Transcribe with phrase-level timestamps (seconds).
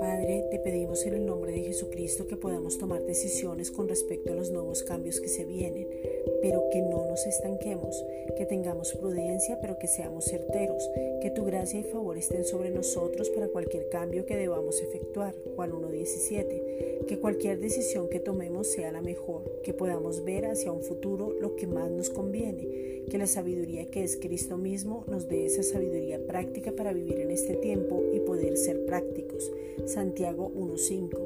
[0.00, 4.34] Padre, te pedimos en el nombre de Jesucristo que podamos tomar decisiones con respecto a
[4.34, 5.86] los nuevos cambios que se vienen
[6.40, 8.04] pero que no nos estanquemos,
[8.36, 10.90] que tengamos prudencia, pero que seamos certeros,
[11.20, 15.34] que tu gracia y favor estén sobre nosotros para cualquier cambio que debamos efectuar.
[15.54, 17.06] Juan 1.17.
[17.06, 21.56] Que cualquier decisión que tomemos sea la mejor, que podamos ver hacia un futuro lo
[21.56, 26.18] que más nos conviene, que la sabiduría que es Cristo mismo nos dé esa sabiduría
[26.26, 29.52] práctica para vivir en este tiempo y poder ser prácticos.
[29.86, 31.25] Santiago 1.5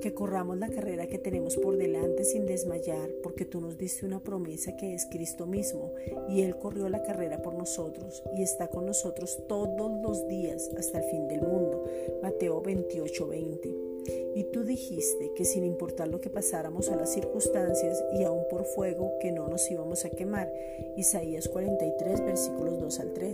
[0.00, 4.22] que corramos la carrera que tenemos por delante sin desmayar, porque tú nos diste una
[4.22, 5.92] promesa que es Cristo mismo,
[6.28, 10.98] y Él corrió la carrera por nosotros y está con nosotros todos los días hasta
[10.98, 11.84] el fin del mundo.
[12.22, 13.86] Mateo 28:20.
[14.34, 18.64] Y tú dijiste que sin importar lo que pasáramos o las circunstancias y aún por
[18.64, 20.52] fuego, que no nos íbamos a quemar.
[20.96, 22.65] Isaías 43, versículos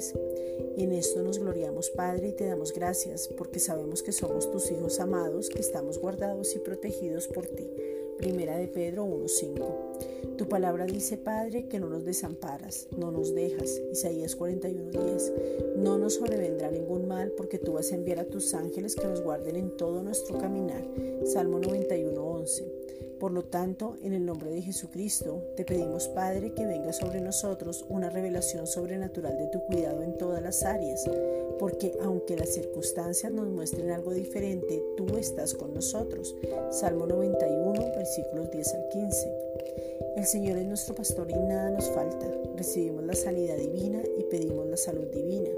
[0.03, 0.75] 2 al 3.
[0.77, 4.71] Y en esto nos gloriamos, Padre, y te damos gracias, porque sabemos que somos tus
[4.71, 7.71] hijos amados, que estamos guardados y protegidos por ti.
[8.19, 9.92] Primera de Pedro 1.5.
[10.37, 13.81] Tu palabra dice, Padre, que no nos desamparas, no nos dejas.
[13.93, 15.77] Isaías 41.10.
[15.77, 19.23] No nos sobrevendrá ningún mal porque tú vas a enviar a tus ángeles que nos
[19.23, 20.83] guarden en todo nuestro caminar.
[21.25, 23.19] Salmo 91.11.
[23.21, 27.85] Por lo tanto, en el nombre de Jesucristo, te pedimos, Padre, que venga sobre nosotros
[27.89, 31.09] una revelación sobrenatural de tu cuidado en todas las áreas
[31.63, 36.35] porque aunque las circunstancias nos muestren algo diferente, tú estás con nosotros.
[36.71, 39.92] Salmo 91, versículos 10 al 15.
[40.17, 42.31] El Señor es nuestro pastor y nada nos falta.
[42.57, 45.51] Recibimos la sanidad divina y pedimos la salud divina.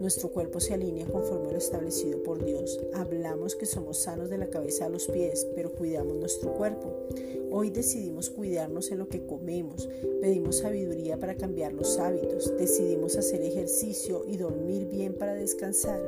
[0.00, 2.80] Nuestro cuerpo se alinea conforme lo establecido por Dios.
[2.94, 7.06] Hablamos que somos sanos de la cabeza a los pies, pero cuidamos nuestro cuerpo.
[7.50, 9.88] Hoy decidimos cuidarnos en lo que comemos,
[10.20, 16.00] pedimos sabiduría para cambiar los hábitos, decidimos hacer ejercicio y dormir bien para descansar.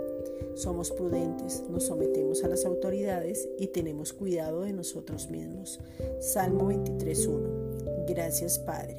[0.54, 5.80] Somos prudentes, nos sometemos a las autoridades y tenemos cuidado de nosotros mismos.
[6.20, 7.61] Salmo 23.1.
[8.06, 8.96] Gracias Padre.